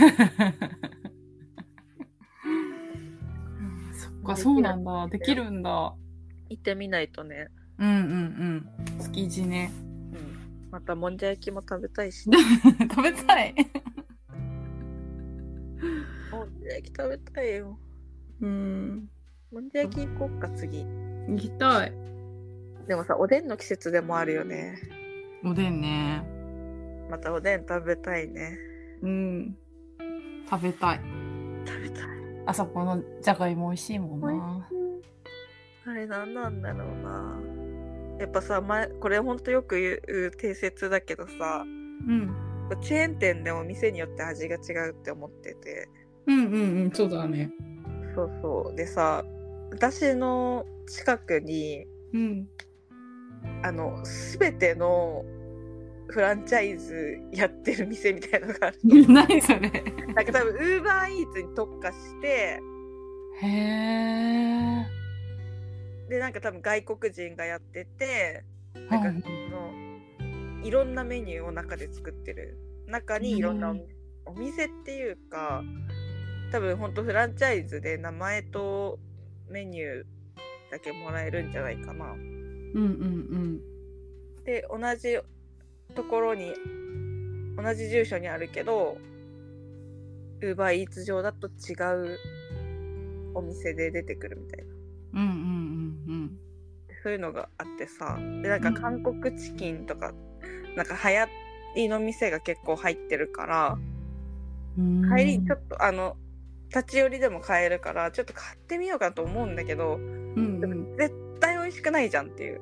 [3.94, 5.08] そっか、そうなんだ。
[5.08, 5.96] できるんだ。
[6.50, 7.48] 行ってみないとね。
[7.80, 9.04] うんうんうん。
[9.14, 9.72] 築地ね。
[10.14, 10.70] うん。
[10.72, 12.38] またもんじゃ焼きも食べたいし、ね、
[12.90, 13.56] 食べたい。
[16.32, 17.80] もんじゃ焼き食べたいよ。
[18.42, 19.10] うん。
[19.52, 20.84] もんじゃ焼き行こっか次。
[20.84, 21.94] 行きたい。
[22.88, 24.76] でもさ、おでんの季節でもあるよね。
[25.44, 26.24] おでんね。
[27.10, 28.58] またおでん食べたいね。
[29.02, 29.58] うん。
[30.50, 31.02] 食べたい。
[31.66, 32.08] 食べたい。
[32.46, 34.70] あそこのじゃがいも美味しいもんな。
[35.86, 37.57] あれ何なんだろうな。
[38.20, 42.34] やっぱさ、前これほんとよく言う定説だけどさ、うん。
[42.82, 45.90] チェーン店でも店によって味が違うって思ってて。
[46.26, 47.52] うんうんうん、そうだね。
[48.16, 48.76] そうそう。
[48.76, 49.24] でさ、
[49.72, 52.48] 私の近くに、うん。
[53.64, 55.24] あの、すべての
[56.08, 58.78] フランチャイズやってる店みたいなのがある。
[59.08, 59.60] 何それ。
[60.16, 62.60] なんか多分、ウーバーイーツに特化して、
[63.42, 64.86] へえ。
[66.10, 68.44] で、なんか多分外国人がやってて、
[68.90, 69.72] はないんかその、
[70.64, 72.58] いろんなメニューを中で作ってる。
[72.88, 73.76] 中にいろんな
[74.26, 75.64] お,、店っていうか、
[76.52, 79.00] 多分ほんとフランチャイズで名前と
[79.50, 80.04] メニュー
[80.72, 82.06] だけもらえるんじゃないかな。
[82.12, 83.62] うんうん
[84.44, 85.20] で同じ
[85.94, 86.54] ところに
[87.58, 88.98] 同じ住所にあるけど
[90.42, 91.74] ウーバーイーツ上だと違
[92.14, 92.18] う
[93.34, 94.66] お店で出てくるみたい
[95.14, 95.30] なうん。
[95.30, 95.57] うんうん
[97.08, 100.12] そういうのがあってさでなんか韓国チキンとか、
[100.76, 101.30] なんか流行
[101.78, 103.78] りの店が結構入ってるから
[104.78, 105.18] うんうん。
[105.18, 106.18] 帰りにちょっとあの
[106.68, 110.98] 立ち寄りでも買えるからちょっと買ってみようかと思うんだけどうんうん。
[110.98, 112.60] 絶対美味しくないじゃんっていう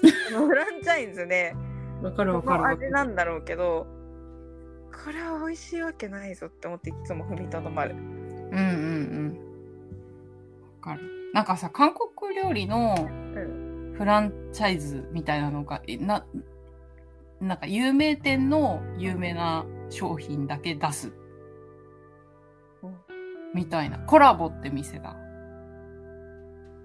[0.32, 1.54] フランチャイズで
[2.00, 3.86] わかるわこかる味なんだろうけど
[5.04, 9.38] これは美味しいわけないぞって思っていつも踏みとどまるうんうんうん。
[10.80, 11.16] わかる。
[11.34, 13.25] なんかさ、韓国料理のうん
[13.98, 16.26] フランチャイズみたいなのが、えな、
[17.40, 21.12] なんか有名店の有名な商品だけ出す。
[22.82, 22.96] うん
[23.54, 23.98] みたいな。
[24.00, 25.16] コラボって店が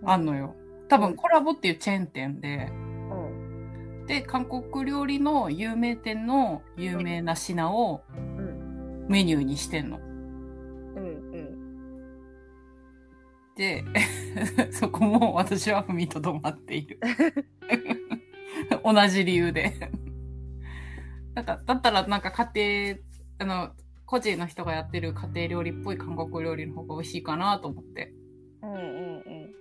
[0.06, 0.56] あんのよ。
[0.88, 10.00] 多分コラボっていうチェーン店で、うんで、韓国料理の有名店の有名な品をうんメニューにしてんの。
[10.00, 11.31] うんで、
[14.72, 17.00] そこも私は踏みとどまっている。
[18.84, 19.74] 同じ理由で。
[21.34, 22.98] なんか、だったらなんか家
[23.40, 23.72] 庭、あの、
[24.06, 28.14] 個人の人がやってる家庭料理っぽい韓国料理の方が美味しいかなと思って。
[28.62, 28.80] うんうんう
[29.48, 29.52] ん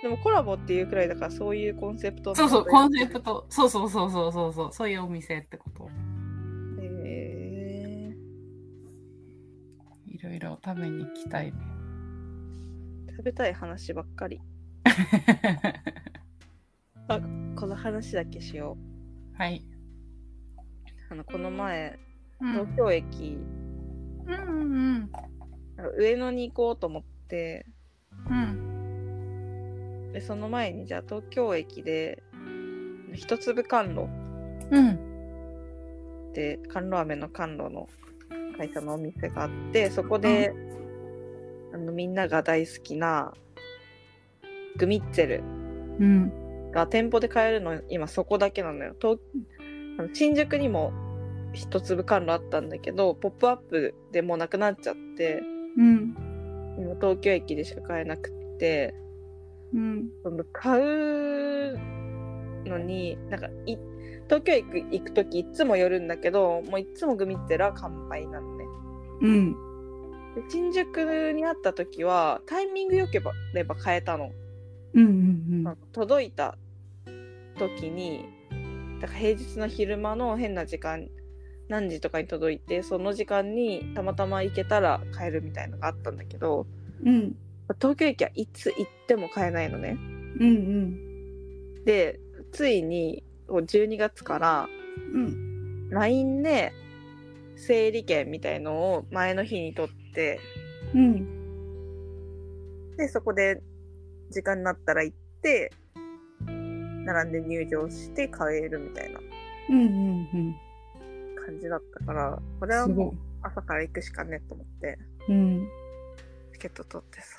[0.00, 3.46] でもコラボっていうくらいだからそういうコンセプトそうそう、コンセプト。
[3.48, 4.72] そうそうそうそうそうそう。
[4.72, 5.88] そういうお店ってこと。
[6.80, 8.16] へえ
[10.06, 11.77] いろいろ食べに行きたいね。
[13.18, 14.40] 食べたい話ばっかり。
[17.56, 18.78] この話だけしよ
[19.32, 19.56] はい。
[19.56, 19.62] う
[21.10, 21.98] あのこの前
[22.40, 22.52] うん。
[22.52, 23.38] 東京駅、
[24.24, 25.08] うんうんなん。
[25.08, 25.20] か
[25.96, 27.66] 上野に行こうと思って。
[28.30, 30.12] うん。
[30.12, 32.22] でその前にじゃあ東京駅で
[33.14, 34.06] 一粒甘露。
[34.70, 34.94] うん。
[36.30, 37.88] って甘露飴の甘露の
[38.56, 40.54] 会社のお店があってそこで、
[41.72, 43.32] あのみんなが大好きな
[44.76, 45.42] グミッツェル
[46.00, 46.70] うん。
[46.70, 49.18] が店舗で買えるの今そこだけなのよ東
[49.98, 50.92] あの新宿にも
[51.52, 55.42] 一粒甘露あったんだけどポップアップでもうなくなっちゃって
[55.76, 56.14] うん。
[56.78, 58.94] 今東京駅でしか買えなくって
[59.74, 60.08] うん。
[60.22, 61.78] その買う
[62.66, 63.76] のになんかい
[64.26, 68.64] 東京駅行く時いつも寄るんだけどもういつもグミッツェルは完売なのね
[69.22, 69.56] うん。
[70.38, 73.20] で新宿にあった時はタイミング良け
[73.54, 74.30] れば買えたの、
[74.94, 75.04] うん。
[75.04, 75.66] うん。
[75.66, 76.56] あの届いた
[77.58, 78.24] 時に
[79.00, 81.08] だから平日の昼間の変な時間
[81.68, 86.66] 何時とかに届いてその時間にたまたま行けたら買えるみたいのがあったんだけど
[87.04, 87.34] うん。
[87.80, 89.98] 東京駅はいつ行っても買えないのね
[90.38, 91.84] うん。
[91.84, 92.20] で
[92.52, 94.68] ついにこう12月から
[95.14, 95.90] うん。
[95.90, 96.72] LINE で
[97.56, 100.40] 整理券みたいのを前の日に取って
[100.94, 101.26] うん。
[102.96, 103.62] でそこで
[104.30, 105.70] 時間になったら行って
[106.46, 109.20] 並んで入場して買えるみたいな
[109.70, 109.80] うん。
[109.80, 110.56] うん。
[111.46, 113.12] 感じだったからこれはもう。
[113.40, 115.68] 朝から行くしかねえと思ってうん。
[116.54, 117.36] チケット取ってさ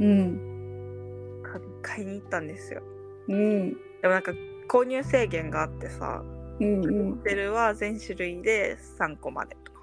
[0.00, 1.40] うん。
[1.42, 1.60] 買
[1.96, 2.82] 買いに行ったんですよ
[3.28, 3.70] うん。
[3.72, 4.32] でもなんか
[4.68, 6.22] 購入制限があってさ
[6.60, 6.84] うん。
[6.84, 7.22] うホん。
[7.24, 9.80] テルは全種類で3個までとか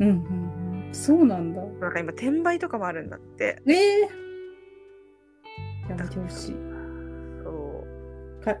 [0.00, 0.59] うん。
[0.92, 1.62] そうなんだ。
[1.64, 4.00] なんか今転売とかもあるんだってええ
[5.88, 6.56] やめてほしい。
[7.42, 7.84] そ
[8.40, 8.56] うか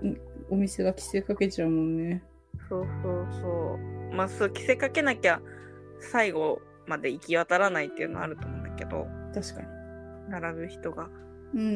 [0.48, 2.22] お店が規制かけちゃうもんね。
[2.68, 3.78] そうそうそ
[4.12, 5.40] うまあそう着せかけなきゃ
[5.98, 9.68] 最後まで行き渡らないっていうのはあると思うんだけど確かに。
[10.30, 11.08] 並ぶ人が
[11.54, 11.68] うんうんう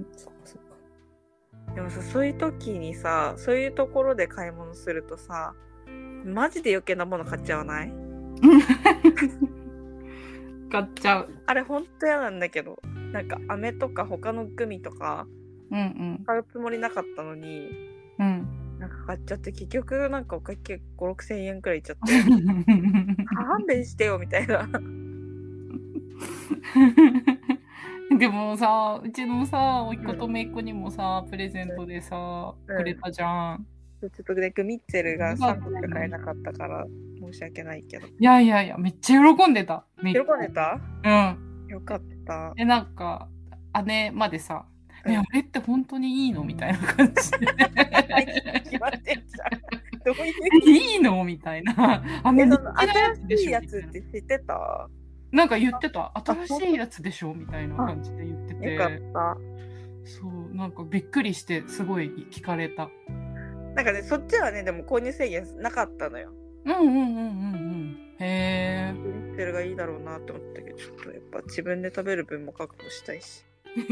[0.00, 0.06] ん。
[0.16, 0.70] そっかそっか。
[1.74, 5.54] でもさそういう時にさそういうところで買い物するとさ
[6.24, 7.92] マジで余計なもの買っちゃわない？
[10.70, 11.28] 買っちゃう。
[11.46, 12.78] あれほんと嫌なんだけど
[13.12, 15.26] なんか飴とか他のグミとか
[15.70, 17.68] うん買うつもりなかったのに
[18.18, 18.26] うん。
[18.26, 18.46] うん。
[18.78, 22.22] なんか買っちゃって結局なんかお会計5 6千円くらいいっちゃって
[23.36, 24.66] 勘弁してよみたいな
[28.18, 33.66] でもさ、うちのさ、おいっ子とめいっ子にもさ、プレゼントでさ、うんくれたじゃん。
[34.00, 36.86] ちょっとねグミッツェルが3個しか買えなかったから
[37.32, 39.84] 申し訳ないけどいやいやいや、めっちゃ喜んでた。
[40.02, 40.20] 喜んで
[40.54, 40.80] た？
[41.04, 41.68] うん。
[41.68, 43.28] よかったで、なんか、
[43.84, 44.66] 姉までさ、
[45.04, 46.44] うんえ、あれって本当にいいの？
[46.44, 47.46] みたいな感じで。
[48.64, 49.60] 決まってんじゃん
[50.04, 51.24] どういういいの？
[51.24, 52.02] みたいな。
[52.22, 52.58] あの、
[53.26, 54.88] 新しいやつって知ってた？
[55.32, 56.12] なんか言ってた。
[56.46, 57.32] 新しいやつでしょ？
[57.32, 58.74] みたいな感じで言ってて。
[58.74, 59.38] よかった
[60.04, 62.90] そう、なんかびっくりして、すごい聞かれた。
[63.74, 66.32] なんかねそっちはねでも購入制限なかったのよ
[66.64, 67.96] うんうんうんうんうん。
[68.20, 68.94] へえ。
[68.94, 73.44] グミッツェルがいいだろうなって思ったけどちょっとやっぱ自分で食べる分も確保したいし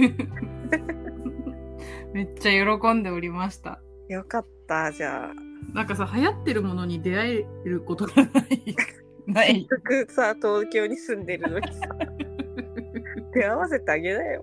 [2.12, 3.80] めっちゃ喜んでおりました。
[4.08, 8.76] よかったじゃあなんかさ、流行ってるものに出会えることがない。
[9.26, 9.52] ない。
[9.52, 11.80] せっかくさ東京に住んでるのにさ
[13.34, 14.42] 手合わせてあげなよ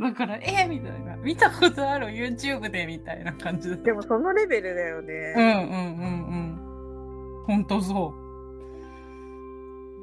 [0.00, 1.16] だから、えー、みたいな。
[1.16, 3.84] 見たことある？YouTube でみたいな感じだった。
[3.84, 6.28] でもそのレベルだよね、うんうんうん
[7.40, 7.44] うん。
[7.46, 8.14] ほんとそ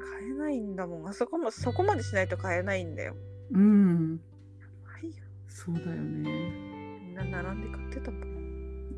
[0.00, 3.14] 買えないんだもんあそこもそこまでしないと買えないんだよ
[3.52, 3.58] う。
[3.58, 4.20] うん。
[4.84, 5.12] はいよ
[5.48, 6.30] そうだよね。
[7.04, 8.36] みんな並んで買ってたもん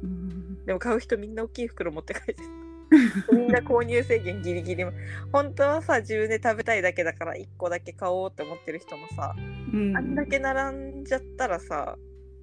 [0.03, 2.43] うん、でも買う人みんな大きい袋持って帰ってた
[3.32, 4.84] みんな購入制限ギリギリ。
[5.32, 9.34] 本当はさ自分で食べたいだけだから1個だけ買おうって思ってる人もさ、
[9.72, 11.99] うん、あんだけ並んじゃったらさ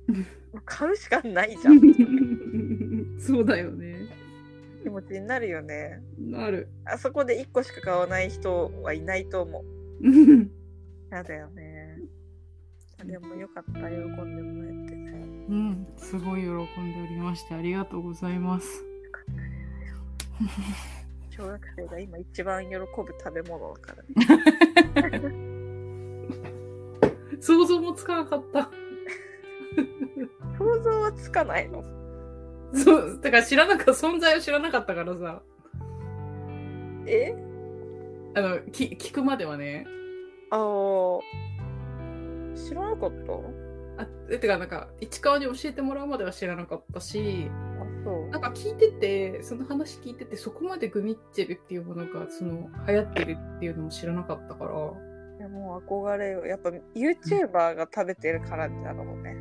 [0.66, 1.82] 買うしかないじゃん。
[3.20, 4.06] そうだよね。
[4.84, 6.02] 気持ちになるよね。
[6.20, 6.68] なる。
[6.86, 9.64] あそこで1個しか買わない人はいないと思
[10.02, 10.08] う。
[10.08, 10.52] うん
[11.16, 11.98] やだよね。
[13.04, 14.96] でもよかった喜んでもらえて。
[15.48, 18.84] うん、すごい喜んでおりましてありがとうございます。
[21.30, 25.20] 小学生が今一番喜ぶ食べ物だから。
[25.20, 25.46] ね
[27.42, 28.70] 想像もつかなかった。
[30.58, 31.84] 想像はつかないの。
[32.74, 35.42] そう、だから知らなかった、存在を知らなかったからさ、
[37.06, 37.36] え？
[38.36, 39.86] あの、き聞くまではね、
[40.50, 41.20] ああ
[42.58, 44.04] 知らなかった？
[44.04, 47.50] あ、えてかなんか、市川に教えてもらうまでは知らなかったし、
[48.32, 54.72] なんか聞いてて、その話聞いてて、そこまでグミッチェルっていうものが、その、流行ってるっていうのも知らなかったから、
[55.38, 59.36] いやもう憧れよやっぱ YouTuber が食べてるからだろうね。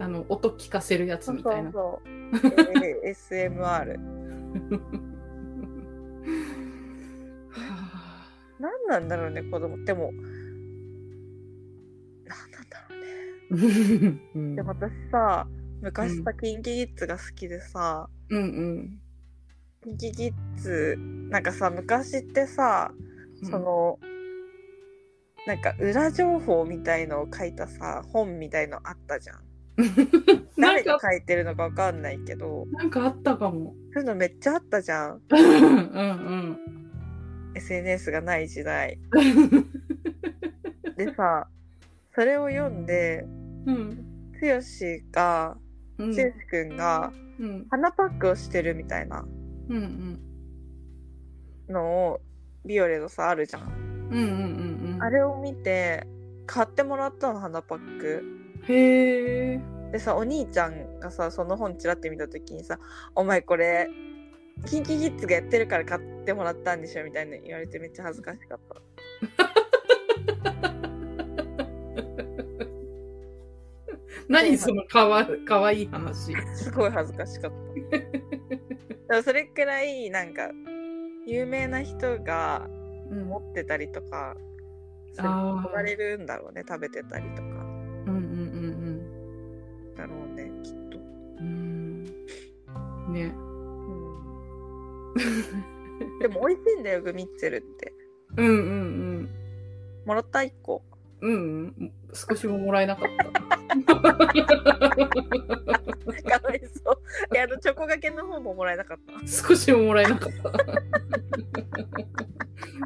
[0.00, 1.72] あの、音聞かせるやつみたいな。
[1.72, 2.74] そうそうそう。
[3.04, 3.84] え SMR は
[8.58, 9.82] 何なんだろうね子供。
[9.84, 10.12] でも
[12.24, 12.96] 何なんだろ
[13.50, 13.70] うね。
[13.70, 15.46] ぁうん でも私さ
[15.80, 18.98] 昔さ、キンキキッズが好きでさうんうん。
[19.82, 20.96] キンキキッズ
[21.30, 22.90] なんかさ昔ってさ
[23.44, 23.98] その、
[25.46, 29.40] なんか裏情報みたいのを書いたさ本みたいのあったじゃん
[30.58, 33.74] 誰が書いてるのかわかんないけどなんかあったかも。
[33.94, 36.58] そういうのめっちゃあったじゃん うんうん。
[37.54, 38.98] SNS がない時代
[40.96, 41.48] でさ
[42.14, 43.24] それを読んで
[43.66, 44.04] うん。
[44.40, 44.46] 剛
[45.12, 45.56] が
[45.98, 46.16] うん。
[46.16, 47.66] 剛くんがうん。
[47.70, 49.24] 鼻パックをしてるみたいな。
[51.68, 52.20] のを
[52.64, 54.24] ビオレのさあるじゃん、うんうんう
[54.90, 55.02] んうん。
[55.02, 56.06] あれを見て
[56.46, 58.24] 買ってもらったの鼻パック
[58.66, 59.60] へえ。
[59.92, 62.78] でさお兄ちゃんがさその本ちらって見た時にさ
[63.14, 63.88] 「お前これ
[64.66, 68.82] キンキキッズがやってるから買ってもらったんでしょ」みたいな言われてめっちゃ恥ずかしかった
[74.30, 76.34] 何そのかわかわいい話。
[76.54, 77.52] すごい恥ずかしかっ
[77.90, 77.98] た
[79.14, 80.50] でもそれくらいなんか
[81.26, 82.68] 有名な人が
[83.10, 84.36] うん持ってたりとか
[85.14, 90.98] それあー憧れるんだろうね食べてたりとかうんうんだろうねきっと、
[91.40, 92.06] うん
[93.06, 93.12] うん。
[93.14, 93.34] ね。
[95.16, 95.20] う
[96.04, 97.92] ん、でも美味しいんだよグミッツェルって
[98.36, 99.28] うんうん
[100.04, 100.82] もらった1個
[101.20, 101.32] うん。
[101.32, 101.92] うんうん。
[102.14, 103.37] 少しももらえなかった。
[103.84, 103.94] か
[106.44, 110.42] わいそういやあのチョコがけの方ももらえなかった少しももらえなかった。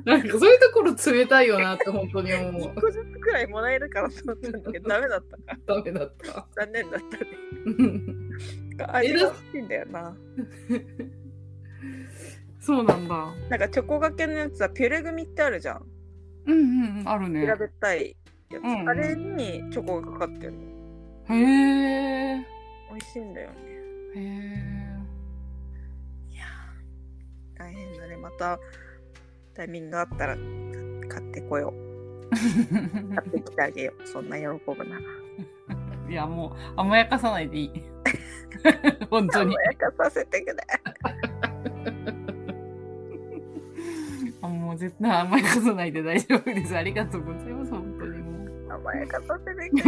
[0.04, 2.80] なんかそういうところ冷たいよなって本当に思う1。
[2.80, 6.46] 個ずつくらいもらえるかなと思ったんだけどダメだったかダメだった。
[6.56, 7.26] 残念だったね
[7.66, 8.30] うん
[8.88, 10.16] 味が美味しいんだよな
[12.60, 13.26] そうなんだ。
[13.50, 15.84] なんかチョコがけのやつはピュレグミってあるじゃん
[16.46, 17.40] うんうんうん、あるね。
[17.42, 18.16] 平べったい
[18.50, 20.58] やつ、うんうんあれにチョコがかかってるの
[21.32, 22.46] へえ。
[22.90, 23.56] 美味しいんだよね
[24.16, 24.22] へえ。
[26.30, 28.58] いやー大変だねまた
[29.54, 30.36] タイミングがあったら
[31.08, 32.32] 買ってこよう
[33.14, 35.00] 買ってきてあげようそんな喜ぶなら
[36.12, 37.70] いや、もう甘やかさないでいい。
[39.08, 39.62] 本当に甘。
[39.62, 40.56] やかさせてくれ
[44.42, 46.76] あもう絶対甘やかさないで大丈夫です。
[46.76, 47.70] ありがとうございます。
[47.70, 48.72] 本当にもう。
[48.74, 49.82] 甘やかさせてくれ